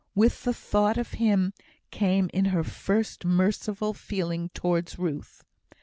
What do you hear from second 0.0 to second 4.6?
With the thought of him came in her first merciful feeling